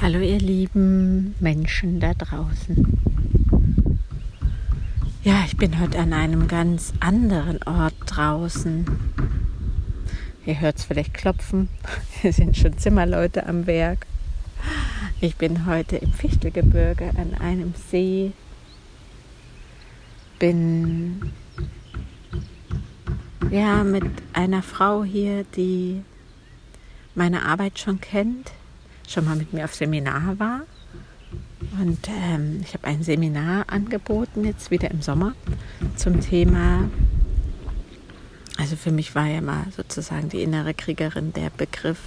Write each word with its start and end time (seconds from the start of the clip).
Hallo 0.00 0.20
ihr 0.20 0.38
lieben 0.38 1.34
Menschen 1.40 1.98
da 1.98 2.14
draußen. 2.14 2.96
Ja, 5.24 5.42
ich 5.46 5.56
bin 5.56 5.80
heute 5.80 5.98
an 5.98 6.12
einem 6.12 6.46
ganz 6.46 6.92
anderen 7.00 7.60
Ort 7.64 7.94
draußen. 8.06 8.86
Ihr 10.46 10.60
hört 10.60 10.78
es 10.78 10.84
vielleicht 10.84 11.12
klopfen. 11.14 11.68
Hier 12.22 12.32
sind 12.32 12.56
schon 12.56 12.78
Zimmerleute 12.78 13.46
am 13.46 13.66
Werk. 13.66 14.06
Ich 15.20 15.34
bin 15.34 15.66
heute 15.66 15.96
im 15.96 16.12
Fichtelgebirge 16.12 17.10
an 17.16 17.34
einem 17.34 17.74
See. 17.90 18.30
Bin 20.38 21.32
ja 23.50 23.82
mit 23.82 24.04
einer 24.34 24.62
Frau 24.62 25.02
hier, 25.02 25.44
die 25.56 26.02
meine 27.16 27.44
Arbeit 27.44 27.80
schon 27.80 28.00
kennt 28.00 28.52
schon 29.08 29.24
mal 29.24 29.36
mit 29.36 29.52
mir 29.52 29.64
auf 29.64 29.74
Seminar 29.74 30.38
war. 30.38 30.62
Und 31.80 32.08
ähm, 32.08 32.60
ich 32.62 32.74
habe 32.74 32.86
ein 32.86 33.02
Seminar 33.02 33.64
angeboten, 33.68 34.44
jetzt 34.44 34.70
wieder 34.70 34.90
im 34.90 35.02
Sommer, 35.02 35.34
zum 35.96 36.20
Thema, 36.20 36.88
also 38.56 38.76
für 38.76 38.92
mich 38.92 39.14
war 39.14 39.26
ja 39.26 39.40
mal 39.40 39.66
sozusagen 39.76 40.28
die 40.28 40.42
innere 40.42 40.74
Kriegerin 40.74 41.32
der 41.32 41.50
Begriff, 41.50 41.98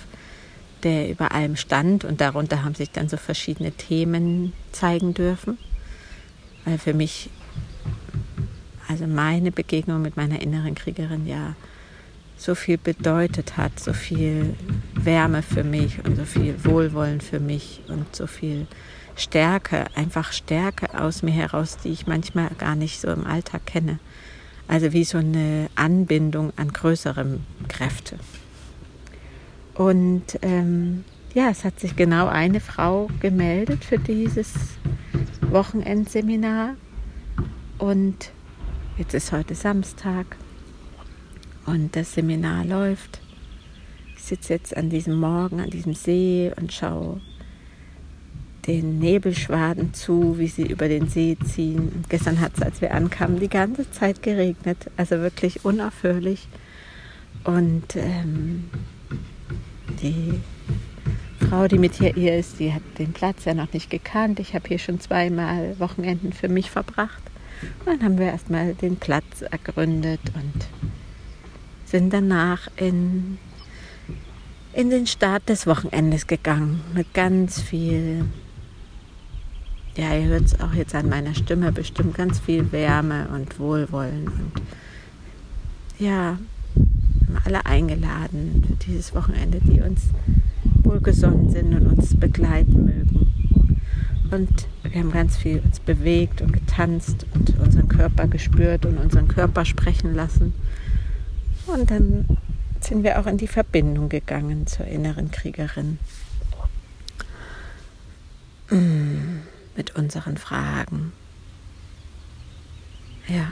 der 0.84 1.10
über 1.10 1.32
allem 1.34 1.56
stand 1.56 2.06
und 2.06 2.22
darunter 2.22 2.64
haben 2.64 2.76
sich 2.76 2.92
dann 2.92 3.10
so 3.10 3.18
verschiedene 3.18 3.72
Themen 3.72 4.54
zeigen 4.72 5.14
dürfen. 5.14 5.58
Weil 6.64 6.78
für 6.78 6.94
mich, 6.94 7.30
also 8.88 9.08
meine 9.08 9.52
Begegnung 9.52 10.02
mit 10.02 10.16
meiner 10.18 10.42
inneren 10.42 10.76
Kriegerin 10.76 11.28
ja 11.28 11.56
so 12.38 12.56
viel 12.56 12.78
bedeutet 12.78 13.58
hat, 13.58 13.80
so 13.80 13.94
viel 13.94 14.56
Wärme 14.94 15.42
für 15.42 15.64
mich 15.64 16.04
und 16.06 16.16
so 16.16 16.24
viel 16.24 16.56
Wohlwollen 16.64 17.20
für 17.20 17.40
mich 17.40 17.82
und 17.88 18.16
so 18.16 18.28
viel 18.28 18.68
Stärke, 19.16 19.86
einfach 19.96 20.32
Stärke 20.32 21.00
aus 21.00 21.24
mir 21.24 21.32
heraus, 21.32 21.78
die 21.84 21.90
ich 21.90 22.06
manchmal 22.06 22.50
gar 22.58 22.76
nicht 22.76 23.02
so 23.02 23.08
im 23.10 23.26
Alltag 23.26 23.66
kenne. 23.66 24.00
Also 24.68 24.94
wie 24.94 25.04
so 25.04 25.18
eine 25.18 25.70
Anbindung 25.76 26.54
an 26.56 26.72
größere 26.72 27.40
Kräfte. 27.68 28.20
Und 29.74 30.40
ähm, 30.42 31.04
ja, 31.34 31.50
es 31.50 31.64
hat 31.64 31.80
sich 31.80 31.96
genau 31.96 32.28
eine 32.28 32.60
Frau 32.60 33.10
gemeldet 33.20 33.84
für 33.84 33.98
dieses 33.98 34.54
Wochenendseminar. 35.42 36.76
Und 37.78 38.32
jetzt 38.98 39.14
ist 39.14 39.32
heute 39.32 39.56
Samstag 39.56 40.36
und 41.68 41.96
das 41.96 42.14
Seminar 42.14 42.66
läuft. 42.66 43.20
Ich 44.16 44.24
sitze 44.24 44.54
jetzt 44.54 44.76
an 44.76 44.90
diesem 44.90 45.20
Morgen, 45.20 45.60
an 45.60 45.70
diesem 45.70 45.94
See 45.94 46.52
und 46.60 46.74
schaue 46.74 47.22
den 48.66 49.00
Nebelschwaden 49.00 49.94
zu, 49.94 50.38
wie 50.38 50.48
sie 50.48 50.66
über 50.66 50.88
den 50.88 51.08
See 51.08 51.38
ziehen. 51.46 51.90
Und 51.94 52.10
gestern 52.10 52.42
hat 52.42 52.54
es, 52.56 52.62
als 52.62 52.82
wir 52.82 52.94
ankamen, 52.94 53.40
die 53.40 53.50
ganze 53.50 53.90
Zeit 53.92 54.24
geregnet, 54.24 54.90
also 54.98 55.20
wirklich 55.20 55.64
unaufhörlich. 55.64 56.48
Und 57.44 57.96
ähm, 57.96 58.70
die 60.02 60.40
Frau, 61.48 61.68
die 61.68 61.78
mit 61.78 61.96
hier 61.96 62.38
ist, 62.38 62.60
die 62.60 62.74
hat 62.74 62.82
den 62.98 63.14
Platz 63.14 63.46
ja 63.46 63.54
noch 63.54 63.72
nicht 63.72 63.90
gekannt. 63.90 64.40
Ich 64.40 64.54
habe 64.54 64.68
hier 64.68 64.80
schon 64.80 65.00
zweimal 65.00 65.80
Wochenenden 65.80 66.34
für 66.34 66.50
mich 66.50 66.70
verbracht. 66.70 67.24
Und 67.80 67.88
dann 67.88 68.04
haben 68.04 68.18
wir 68.18 68.28
erstmal 68.28 68.74
den 68.74 68.98
Platz 68.98 69.44
ergründet 69.50 70.20
und 70.36 70.68
sind 71.88 72.12
danach 72.12 72.68
in, 72.76 73.38
in 74.74 74.90
den 74.90 75.08
Start 75.08 75.48
des 75.48 75.66
Wochenendes 75.66 76.28
gegangen 76.28 76.82
mit 76.94 77.14
ganz 77.14 77.62
viel, 77.62 78.26
ja, 79.96 80.14
ihr 80.14 80.28
hört 80.28 80.46
es 80.46 80.60
auch 80.60 80.74
jetzt 80.74 80.94
an 80.94 81.10
meiner 81.10 81.34
Stimme 81.34 81.72
bestimmt, 81.72 82.16
ganz 82.16 82.40
viel 82.40 82.72
Wärme 82.72 83.30
und 83.34 83.58
Wohlwollen 83.58 84.28
und 84.28 84.62
ja, 85.98 86.38
haben 86.76 87.42
alle 87.46 87.66
eingeladen 87.66 88.64
für 88.68 88.86
dieses 88.86 89.16
Wochenende, 89.16 89.60
die 89.62 89.82
uns 89.82 90.10
wohlgesonnen 90.84 91.50
sind 91.50 91.74
und 91.74 91.88
uns 91.88 92.16
begleiten 92.16 92.86
mögen. 92.86 93.34
Und 94.30 94.68
wir 94.84 95.00
haben 95.00 95.12
ganz 95.12 95.38
viel 95.38 95.60
uns 95.60 95.80
bewegt 95.80 96.42
und 96.42 96.52
getanzt 96.52 97.26
und 97.34 97.58
unseren 97.60 97.88
Körper 97.88 98.28
gespürt 98.28 98.86
und 98.86 98.98
unseren 98.98 99.30
Körper 99.30 99.64
sprechen 99.64 100.14
lassen. 100.14 100.54
Und 101.68 101.92
dann 101.92 102.26
sind 102.80 103.04
wir 103.04 103.20
auch 103.20 103.28
in 103.28 103.38
die 103.38 103.48
Verbindung 103.48 104.10
gegangen 104.10 104.68
zur 104.68 104.86
inneren 104.86 105.32
Kriegerin. 105.32 106.00
Mm, 108.70 109.40
mit 109.76 109.96
unseren 109.96 110.38
Fragen. 110.38 111.14
Ja. 113.28 113.52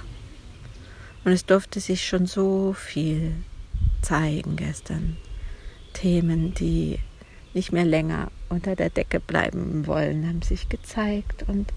Und 1.24 1.32
es 1.32 1.46
durfte 1.46 1.80
sich 1.80 2.08
schon 2.08 2.26
so 2.26 2.74
viel 2.74 3.34
zeigen 4.02 4.56
gestern. 4.56 5.18
Themen, 5.94 6.54
die 6.54 7.00
nicht 7.54 7.72
mehr 7.72 7.86
länger 7.86 8.32
unter 8.50 8.76
der 8.76 8.90
Decke 8.90 9.20
bleiben 9.20 9.88
wollen, 9.88 10.28
haben 10.28 10.42
sich 10.42 10.70
gezeigt. 10.70 11.46
Und 11.48 11.74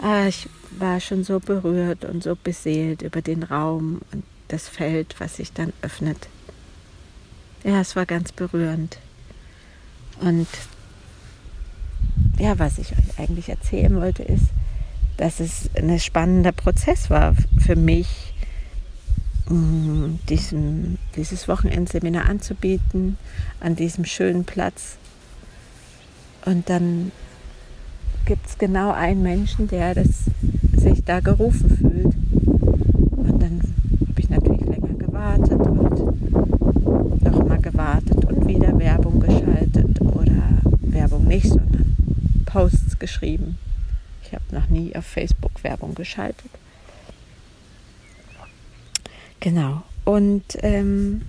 ah, 0.00 0.26
ich 0.26 0.48
war 0.78 1.00
schon 1.00 1.24
so 1.24 1.40
berührt 1.40 2.04
und 2.04 2.22
so 2.22 2.36
beseelt 2.36 3.02
über 3.02 3.20
den 3.20 3.42
Raum 3.42 4.00
und 4.12 4.24
das 4.52 4.68
Feld, 4.68 5.16
was 5.18 5.36
sich 5.36 5.52
dann 5.52 5.72
öffnet. 5.80 6.28
Ja, 7.64 7.80
es 7.80 7.96
war 7.96 8.06
ganz 8.06 8.32
berührend. 8.32 8.98
Und 10.20 10.46
ja, 12.38 12.58
was 12.58 12.78
ich 12.78 12.92
euch 12.92 13.18
eigentlich 13.18 13.48
erzählen 13.48 13.94
wollte, 13.96 14.22
ist, 14.22 14.46
dass 15.16 15.40
es 15.40 15.70
ein 15.76 15.98
spannender 15.98 16.52
Prozess 16.52 17.08
war 17.08 17.34
für 17.64 17.76
mich, 17.76 18.34
mm, 19.48 20.16
diesem, 20.28 20.98
dieses 21.16 21.48
Wochenendseminar 21.48 22.28
anzubieten, 22.28 23.16
an 23.60 23.76
diesem 23.76 24.04
schönen 24.04 24.44
Platz. 24.44 24.96
Und 26.44 26.68
dann 26.68 27.12
gibt 28.26 28.46
es 28.46 28.58
genau 28.58 28.92
einen 28.92 29.22
Menschen, 29.22 29.68
der 29.68 29.94
das, 29.94 30.24
sich 30.76 31.04
da 31.04 31.20
gerufen 31.20 31.76
fühlt. 31.76 32.14
Und 33.16 33.40
dann 33.40 33.60
gewartet 35.22 35.60
und 35.60 37.22
nochmal 37.22 37.60
gewartet 37.60 38.24
und 38.24 38.46
wieder 38.46 38.78
Werbung 38.78 39.20
geschaltet 39.20 40.00
oder 40.00 40.42
Werbung 40.80 41.24
nicht, 41.26 41.48
sondern 41.48 41.96
Posts 42.52 42.98
geschrieben. 42.98 43.56
Ich 44.22 44.34
habe 44.34 44.44
noch 44.50 44.68
nie 44.68 44.94
auf 44.94 45.06
Facebook 45.06 45.64
Werbung 45.64 45.94
geschaltet. 45.94 46.50
Genau. 49.40 49.82
Und 50.04 50.44
ähm, 50.62 51.22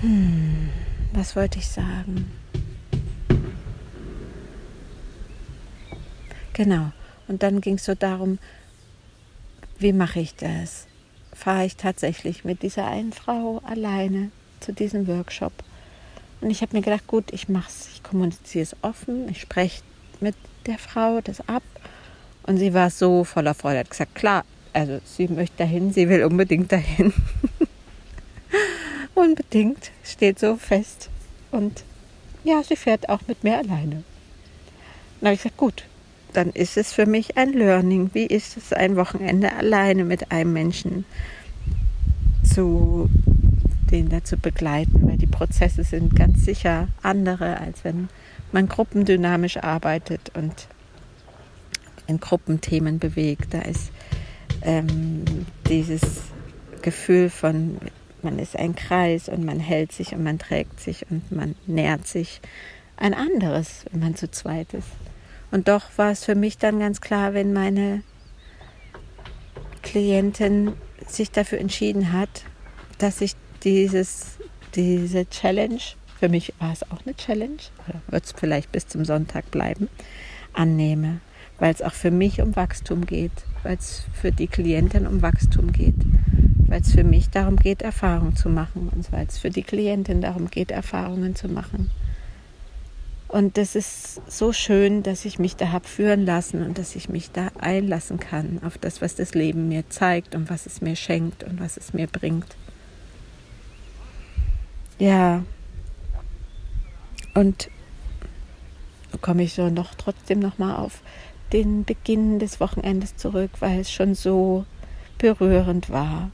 hm, 0.00 0.70
was 1.12 1.36
wollte 1.36 1.58
ich 1.58 1.68
sagen? 1.68 2.30
Genau. 6.54 6.92
Und 7.28 7.42
dann 7.42 7.60
ging 7.60 7.74
es 7.74 7.84
so 7.84 7.94
darum, 7.94 8.38
wie 9.78 9.92
mache 9.92 10.20
ich 10.20 10.34
das? 10.34 10.86
Fahre 11.34 11.66
ich 11.66 11.76
tatsächlich 11.76 12.42
mit 12.42 12.62
dieser 12.62 12.86
einen 12.86 13.12
Frau 13.12 13.60
alleine 13.66 14.30
zu 14.60 14.72
diesem 14.72 15.06
Workshop? 15.06 15.52
Und 16.44 16.50
ich 16.50 16.60
habe 16.60 16.76
mir 16.76 16.82
gedacht, 16.82 17.06
gut, 17.06 17.32
ich 17.32 17.48
mache 17.48 17.70
es, 17.70 17.88
ich 17.94 18.02
kommuniziere 18.02 18.64
es 18.64 18.76
offen, 18.82 19.30
ich 19.30 19.40
spreche 19.40 19.80
mit 20.20 20.34
der 20.66 20.76
Frau 20.76 21.22
das 21.22 21.40
ab. 21.48 21.62
Und 22.42 22.58
sie 22.58 22.74
war 22.74 22.90
so 22.90 23.24
voller 23.24 23.54
Freude, 23.54 23.78
hat 23.78 23.88
gesagt, 23.88 24.14
klar, 24.14 24.44
also 24.74 25.00
sie 25.06 25.26
möchte 25.28 25.56
dahin, 25.56 25.90
sie 25.94 26.06
will 26.10 26.22
unbedingt 26.22 26.70
dahin. 26.70 27.14
unbedingt, 29.14 29.90
steht 30.04 30.38
so 30.38 30.56
fest. 30.56 31.08
Und 31.50 31.82
ja, 32.44 32.62
sie 32.62 32.76
fährt 32.76 33.08
auch 33.08 33.20
mit 33.26 33.42
mir 33.42 33.56
alleine. 33.56 34.04
Dann 35.20 35.28
habe 35.28 35.34
ich 35.36 35.44
gesagt, 35.44 35.56
gut, 35.56 35.84
dann 36.34 36.50
ist 36.50 36.76
es 36.76 36.92
für 36.92 37.06
mich 37.06 37.38
ein 37.38 37.54
Learning. 37.54 38.10
Wie 38.12 38.26
ist 38.26 38.58
es, 38.58 38.74
ein 38.74 38.96
Wochenende 38.96 39.50
alleine 39.54 40.04
mit 40.04 40.30
einem 40.30 40.52
Menschen 40.52 41.06
zu 42.44 43.08
den 43.94 44.08
da 44.08 44.24
zu 44.24 44.36
begleiten, 44.36 45.06
weil 45.06 45.16
die 45.16 45.28
Prozesse 45.28 45.84
sind 45.84 46.16
ganz 46.16 46.44
sicher 46.44 46.88
andere, 47.02 47.60
als 47.60 47.84
wenn 47.84 48.08
man 48.50 48.68
gruppendynamisch 48.68 49.58
arbeitet 49.58 50.32
und 50.34 50.66
in 52.08 52.18
Gruppenthemen 52.18 52.98
bewegt. 52.98 53.54
Da 53.54 53.60
ist 53.60 53.92
ähm, 54.62 55.24
dieses 55.68 56.22
Gefühl 56.82 57.30
von, 57.30 57.78
man 58.22 58.40
ist 58.40 58.56
ein 58.56 58.74
Kreis 58.74 59.28
und 59.28 59.44
man 59.44 59.60
hält 59.60 59.92
sich 59.92 60.12
und 60.12 60.24
man 60.24 60.40
trägt 60.40 60.80
sich 60.80 61.06
und 61.08 61.30
man 61.30 61.54
nährt 61.66 62.08
sich 62.08 62.40
ein 62.96 63.14
anderes, 63.14 63.84
wenn 63.92 64.00
man 64.00 64.16
zu 64.16 64.28
zweit 64.28 64.74
ist. 64.74 64.88
Und 65.52 65.68
doch 65.68 65.84
war 65.96 66.10
es 66.10 66.24
für 66.24 66.34
mich 66.34 66.58
dann 66.58 66.80
ganz 66.80 67.00
klar, 67.00 67.32
wenn 67.32 67.52
meine 67.52 68.02
Klientin 69.82 70.72
sich 71.06 71.30
dafür 71.30 71.58
entschieden 71.58 72.12
hat, 72.12 72.42
dass 72.98 73.20
ich 73.20 73.36
dieses, 73.64 74.36
diese 74.74 75.28
Challenge, 75.28 75.80
für 76.18 76.28
mich 76.28 76.52
war 76.58 76.72
es 76.72 76.82
auch 76.90 77.04
eine 77.04 77.16
Challenge, 77.16 77.58
oder 77.88 78.00
wird 78.08 78.24
es 78.24 78.32
vielleicht 78.32 78.70
bis 78.72 78.86
zum 78.86 79.04
Sonntag 79.04 79.50
bleiben, 79.50 79.88
annehme, 80.52 81.20
weil 81.58 81.72
es 81.72 81.82
auch 81.82 81.92
für 81.92 82.10
mich 82.10 82.40
um 82.40 82.56
Wachstum 82.56 83.06
geht, 83.06 83.32
weil 83.62 83.76
es 83.76 84.04
für 84.12 84.32
die 84.32 84.46
Klientin 84.46 85.06
um 85.06 85.22
Wachstum 85.22 85.72
geht, 85.72 85.94
weil 86.66 86.80
es 86.80 86.92
für 86.92 87.04
mich 87.04 87.30
darum 87.30 87.56
geht, 87.56 87.82
Erfahrungen 87.82 88.36
zu 88.36 88.48
machen. 88.48 88.90
Und 88.94 89.10
weil 89.12 89.26
es 89.26 89.38
für 89.38 89.50
die 89.50 89.62
Klientin 89.62 90.20
darum 90.20 90.50
geht, 90.50 90.70
Erfahrungen 90.70 91.36
zu 91.36 91.48
machen. 91.48 91.90
Und 93.28 93.56
das 93.56 93.74
ist 93.74 94.20
so 94.30 94.52
schön, 94.52 95.02
dass 95.02 95.24
ich 95.24 95.38
mich 95.38 95.56
da 95.56 95.72
habe 95.72 95.88
führen 95.88 96.24
lassen 96.24 96.62
und 96.62 96.78
dass 96.78 96.94
ich 96.94 97.08
mich 97.08 97.32
da 97.32 97.50
einlassen 97.58 98.20
kann 98.20 98.60
auf 98.64 98.78
das, 98.78 99.02
was 99.02 99.16
das 99.16 99.34
Leben 99.34 99.68
mir 99.68 99.88
zeigt 99.88 100.34
und 100.34 100.50
was 100.50 100.66
es 100.66 100.80
mir 100.80 100.94
schenkt 100.94 101.42
und 101.42 101.58
was 101.58 101.76
es 101.76 101.92
mir 101.94 102.06
bringt. 102.06 102.56
Ja, 105.04 105.44
und 107.34 107.68
komme 109.20 109.42
ich 109.42 109.52
so 109.52 109.68
noch 109.68 109.94
trotzdem 109.96 110.38
noch 110.38 110.56
mal 110.56 110.76
auf 110.76 111.02
den 111.52 111.84
Beginn 111.84 112.38
des 112.38 112.58
Wochenendes 112.58 113.14
zurück, 113.14 113.50
weil 113.60 113.80
es 113.80 113.92
schon 113.92 114.14
so 114.14 114.64
berührend 115.18 115.90
war, 115.90 116.30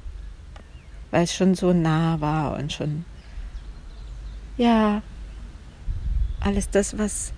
weil 1.10 1.24
es 1.24 1.34
schon 1.34 1.56
so 1.56 1.72
nah 1.72 2.20
war 2.20 2.56
und 2.56 2.72
schon 2.72 3.04
ja 4.56 5.02
alles 6.38 6.70
das, 6.70 6.96
was 6.96 7.32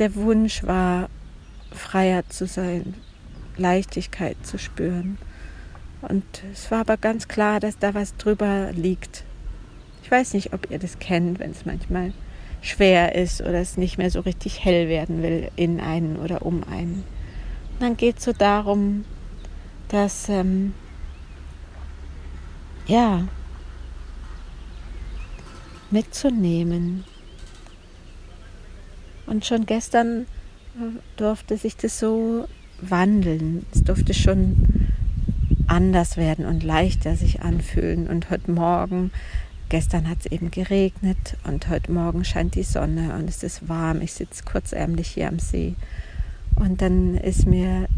der 0.00 0.16
Wunsch 0.16 0.64
war, 0.64 1.10
freier 1.70 2.28
zu 2.28 2.48
sein, 2.48 2.94
Leichtigkeit 3.56 4.36
zu 4.44 4.58
spüren. 4.58 5.16
Und 6.00 6.24
es 6.52 6.72
war 6.72 6.80
aber 6.80 6.96
ganz 6.96 7.28
klar, 7.28 7.60
dass 7.60 7.78
da 7.78 7.94
was 7.94 8.16
drüber 8.16 8.72
liegt. 8.72 9.22
Ich 10.12 10.18
weiß 10.18 10.34
nicht, 10.34 10.52
ob 10.52 10.70
ihr 10.70 10.78
das 10.78 10.98
kennt, 10.98 11.38
wenn 11.38 11.52
es 11.52 11.64
manchmal 11.64 12.12
schwer 12.60 13.14
ist 13.14 13.40
oder 13.40 13.54
es 13.54 13.78
nicht 13.78 13.96
mehr 13.96 14.10
so 14.10 14.20
richtig 14.20 14.62
hell 14.62 14.90
werden 14.90 15.22
will 15.22 15.50
in 15.56 15.80
einen 15.80 16.18
oder 16.18 16.44
um 16.44 16.64
einen. 16.64 17.04
Und 17.72 17.80
dann 17.80 17.96
geht 17.96 18.18
es 18.18 18.24
so 18.24 18.34
darum, 18.34 19.06
dass 19.88 20.28
ähm, 20.28 20.74
ja 22.86 23.26
mitzunehmen, 25.90 27.04
und 29.24 29.46
schon 29.46 29.64
gestern 29.64 30.26
äh, 30.76 30.98
durfte 31.16 31.56
sich 31.56 31.78
das 31.78 31.98
so 31.98 32.46
wandeln. 32.82 33.64
Es 33.74 33.82
durfte 33.82 34.12
schon 34.12 34.90
anders 35.68 36.18
werden 36.18 36.44
und 36.44 36.62
leichter 36.62 37.16
sich 37.16 37.40
anfühlen. 37.40 38.08
Und 38.08 38.28
heute 38.28 38.50
Morgen, 38.50 39.10
gestern 39.72 40.06
hat 40.06 40.18
es 40.20 40.26
eben 40.26 40.50
geregnet 40.50 41.38
und 41.44 41.70
heute 41.70 41.90
Morgen 41.92 42.26
scheint 42.26 42.56
die 42.56 42.62
Sonne 42.62 43.14
und 43.14 43.26
es 43.26 43.42
ist 43.42 43.70
warm. 43.70 44.02
Ich 44.02 44.12
sitze 44.12 44.44
kurzärmlich 44.44 45.08
hier 45.08 45.28
am 45.28 45.38
See. 45.38 45.76
Und 46.56 46.82
dann 46.82 47.16
ist 47.16 47.46
mir 47.46 47.88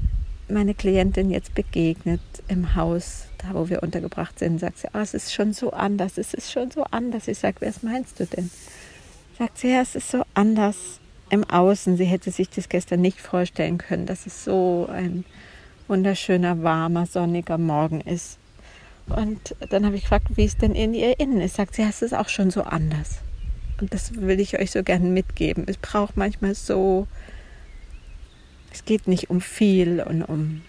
meine 0.48 0.74
Klientin 0.74 1.30
jetzt 1.30 1.52
begegnet 1.56 2.20
im 2.46 2.76
Haus, 2.76 3.24
da 3.38 3.54
wo 3.54 3.68
wir 3.68 3.82
untergebracht 3.82 4.38
sind. 4.38 4.60
Sagt 4.60 4.78
sie, 4.78 4.88
oh, 4.94 4.98
es 4.98 5.14
ist 5.14 5.34
schon 5.34 5.52
so 5.52 5.72
anders, 5.72 6.16
es 6.16 6.32
ist 6.32 6.52
schon 6.52 6.70
so 6.70 6.84
anders. 6.92 7.26
Ich 7.26 7.40
sage, 7.40 7.56
was 7.66 7.82
meinst 7.82 8.20
du 8.20 8.26
denn? 8.26 8.52
Sagt 9.36 9.58
sie, 9.58 9.72
ja, 9.72 9.80
es 9.80 9.96
ist 9.96 10.12
so 10.12 10.22
anders 10.32 11.00
im 11.28 11.42
Außen. 11.42 11.96
Sie 11.96 12.04
hätte 12.04 12.30
sich 12.30 12.50
das 12.50 12.68
gestern 12.68 13.00
nicht 13.00 13.20
vorstellen 13.20 13.78
können, 13.78 14.06
dass 14.06 14.26
es 14.26 14.44
so 14.44 14.88
ein 14.92 15.24
wunderschöner, 15.88 16.62
warmer, 16.62 17.06
sonniger 17.06 17.58
Morgen 17.58 18.00
ist. 18.00 18.38
Und 19.06 19.54
dann 19.70 19.84
habe 19.84 19.96
ich 19.96 20.02
gefragt, 20.02 20.28
wie 20.36 20.44
es 20.44 20.56
denn 20.56 20.74
in 20.74 20.94
ihr 20.94 21.20
innen 21.20 21.40
ist. 21.40 21.56
Sagt 21.56 21.74
sie, 21.74 21.82
ja, 21.82 21.88
es 21.88 22.12
auch 22.12 22.28
schon 22.28 22.50
so 22.50 22.62
anders. 22.62 23.18
Und 23.80 23.92
das 23.92 24.14
will 24.14 24.40
ich 24.40 24.58
euch 24.58 24.70
so 24.70 24.82
gerne 24.82 25.08
mitgeben. 25.08 25.64
Es 25.66 25.76
braucht 25.76 26.16
manchmal 26.16 26.54
so, 26.54 27.06
es 28.72 28.84
geht 28.84 29.08
nicht 29.08 29.30
um 29.30 29.40
viel 29.40 30.00
und 30.00 30.22
um, 30.22 30.62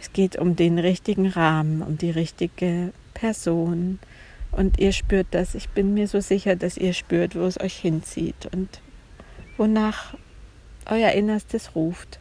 es 0.00 0.12
geht 0.12 0.36
um 0.36 0.56
den 0.56 0.78
richtigen 0.78 1.26
Rahmen, 1.26 1.82
um 1.82 1.96
die 1.96 2.10
richtige 2.10 2.92
Person, 3.14 3.98
und 4.56 4.78
ihr 4.78 4.92
spürt 4.92 5.26
das. 5.32 5.54
Ich 5.54 5.68
bin 5.68 5.92
mir 5.94 6.08
so 6.08 6.20
sicher, 6.20 6.56
dass 6.56 6.78
ihr 6.78 6.94
spürt, 6.94 7.34
wo 7.34 7.44
es 7.44 7.60
euch 7.60 7.76
hinzieht 7.76 8.48
und 8.52 8.80
wonach 9.58 10.14
euer 10.86 11.12
Innerstes 11.12 11.74
ruft. 11.74 12.18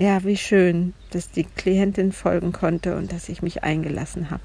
Ja, 0.00 0.24
wie 0.24 0.38
schön, 0.38 0.94
dass 1.10 1.30
die 1.30 1.44
Klientin 1.44 2.12
folgen 2.12 2.52
konnte 2.52 2.96
und 2.96 3.12
dass 3.12 3.28
ich 3.28 3.42
mich 3.42 3.64
eingelassen 3.64 4.30
habe. 4.30 4.44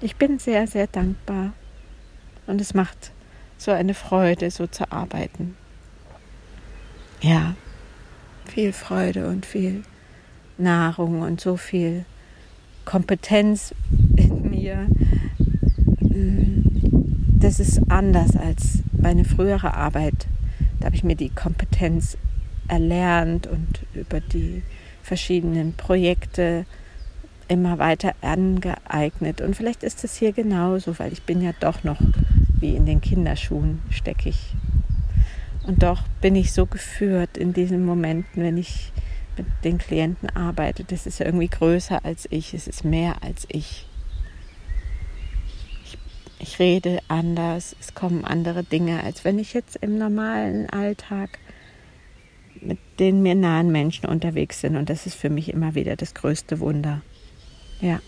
Ich 0.00 0.16
bin 0.16 0.38
sehr, 0.38 0.66
sehr 0.66 0.86
dankbar 0.86 1.52
und 2.46 2.58
es 2.58 2.72
macht 2.72 3.12
so 3.58 3.70
eine 3.70 3.92
Freude, 3.92 4.50
so 4.50 4.66
zu 4.66 4.90
arbeiten. 4.90 5.58
Ja, 7.20 7.54
viel 8.46 8.72
Freude 8.72 9.28
und 9.28 9.44
viel 9.44 9.82
Nahrung 10.56 11.20
und 11.20 11.38
so 11.38 11.58
viel 11.58 12.06
Kompetenz 12.86 13.74
in 14.16 14.48
mir, 14.48 14.86
das 17.40 17.60
ist 17.60 17.78
anders 17.90 18.34
als 18.36 18.78
meine 18.96 19.26
frühere 19.26 19.74
Arbeit. 19.74 20.26
Da 20.80 20.86
habe 20.86 20.96
ich 20.96 21.04
mir 21.04 21.14
die 21.14 21.28
Kompetenz 21.28 22.16
erlernt 22.68 23.46
und 23.46 23.80
über 23.94 24.20
die 24.20 24.62
verschiedenen 25.02 25.74
Projekte 25.74 26.66
immer 27.48 27.78
weiter 27.78 28.14
angeeignet. 28.22 29.40
Und 29.40 29.54
vielleicht 29.54 29.82
ist 29.82 30.02
es 30.04 30.16
hier 30.16 30.32
genauso, 30.32 30.98
weil 30.98 31.12
ich 31.12 31.22
bin 31.22 31.42
ja 31.42 31.52
doch 31.60 31.84
noch 31.84 32.00
wie 32.60 32.74
in 32.74 32.86
den 32.86 33.00
Kinderschuhen 33.00 33.82
stecke 33.90 34.30
ich. 34.30 34.54
Und 35.66 35.82
doch 35.82 36.02
bin 36.20 36.36
ich 36.36 36.52
so 36.52 36.66
geführt 36.66 37.36
in 37.36 37.52
diesen 37.52 37.84
Momenten, 37.84 38.42
wenn 38.42 38.56
ich 38.56 38.92
mit 39.36 39.46
den 39.64 39.78
Klienten 39.78 40.30
arbeite. 40.30 40.84
Das 40.84 41.06
ist 41.06 41.20
irgendwie 41.20 41.48
größer 41.48 42.04
als 42.04 42.26
ich, 42.30 42.54
es 42.54 42.66
ist 42.66 42.84
mehr 42.84 43.22
als 43.22 43.46
ich 43.48 43.86
ich 46.44 46.58
rede 46.58 47.00
anders, 47.08 47.74
es 47.80 47.94
kommen 47.94 48.24
andere 48.24 48.64
Dinge, 48.64 49.02
als 49.02 49.24
wenn 49.24 49.38
ich 49.38 49.54
jetzt 49.54 49.76
im 49.76 49.96
normalen 49.96 50.68
Alltag 50.68 51.38
mit 52.64 52.78
den 52.98 53.22
mir 53.22 53.34
nahen 53.34 53.70
Menschen 53.70 54.06
unterwegs 54.06 54.62
bin. 54.62 54.76
Und 54.76 54.90
das 54.90 55.06
ist 55.06 55.14
für 55.14 55.30
mich 55.30 55.48
immer 55.52 55.74
wieder 55.74 55.96
das 55.96 56.14
größte 56.14 56.60
Wunder. 56.60 57.02
Ja. 57.80 58.00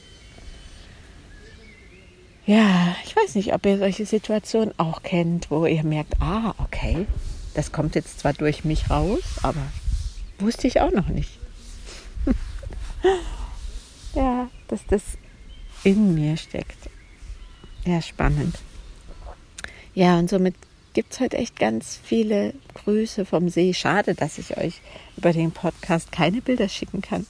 Ja, 2.46 2.94
ich 3.04 3.16
weiß 3.16 3.34
nicht, 3.34 3.52
ob 3.54 3.66
ihr 3.66 3.78
solche 3.78 4.06
Situationen 4.06 4.72
auch 4.78 5.02
kennt, 5.02 5.50
wo 5.50 5.66
ihr 5.66 5.82
merkt, 5.82 6.20
ah, 6.20 6.54
okay, 6.58 7.06
das 7.54 7.72
kommt 7.72 7.96
jetzt 7.96 8.20
zwar 8.20 8.34
durch 8.34 8.64
mich 8.64 8.88
raus, 8.88 9.20
aber 9.42 9.62
wusste 10.38 10.68
ich 10.68 10.80
auch 10.80 10.92
noch 10.92 11.08
nicht. 11.08 11.40
ja, 14.14 14.48
dass 14.68 14.86
das 14.86 15.02
in 15.82 16.14
mir 16.14 16.36
steckt. 16.36 16.88
Ja, 17.84 18.00
spannend. 18.00 18.58
Ja, 19.94 20.18
und 20.18 20.28
somit 20.28 20.54
gibt 20.96 21.12
es 21.12 21.20
heute 21.20 21.36
echt 21.36 21.58
ganz 21.58 22.00
viele 22.02 22.54
Grüße 22.72 23.26
vom 23.26 23.50
See. 23.50 23.74
Schade, 23.74 24.14
dass 24.14 24.38
ich 24.38 24.56
euch 24.56 24.80
über 25.18 25.34
den 25.34 25.52
Podcast 25.52 26.10
keine 26.10 26.40
Bilder 26.40 26.70
schicken 26.70 27.02
kann. 27.02 27.26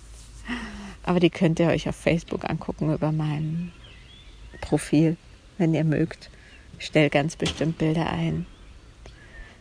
Aber 1.02 1.18
die 1.18 1.30
könnt 1.30 1.58
ihr 1.58 1.66
euch 1.66 1.88
auf 1.88 1.96
Facebook 1.96 2.48
angucken 2.48 2.94
über 2.94 3.10
mein 3.10 3.72
Profil, 4.60 5.16
wenn 5.58 5.74
ihr 5.74 5.82
mögt. 5.82 6.30
Ich 6.78 6.86
stelle 6.86 7.10
ganz 7.10 7.34
bestimmt 7.34 7.76
Bilder 7.76 8.08
ein. 8.08 8.46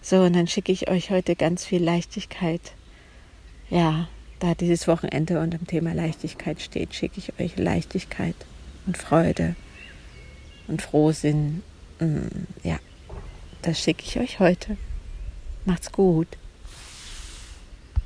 So, 0.03 0.17
und 0.21 0.33
dann 0.33 0.45
schicke 0.45 0.71
ich 0.71 0.87
euch 0.87 1.09
heute 1.09 1.35
ganz 1.35 1.65
viel 1.65 1.83
Leichtigkeit. 1.83 2.73
Ja, 3.71 4.07
da 4.37 4.53
dieses 4.53 4.87
Wochenende 4.87 5.39
unter 5.39 5.57
dem 5.57 5.65
Thema 5.65 5.95
Leichtigkeit 5.95 6.61
steht, 6.61 6.93
schicke 6.93 7.17
ich 7.17 7.39
euch 7.39 7.57
Leichtigkeit 7.57 8.35
und 8.85 8.99
Freude 8.99 9.55
und 10.67 10.83
Frohsinn. 10.83 11.63
Mm, 11.99 12.45
ja, 12.61 12.77
das 13.65 13.79
schicke 13.79 14.03
ich 14.05 14.19
euch 14.19 14.39
heute. 14.39 14.77
Macht's 15.65 15.91
gut. 15.91 16.27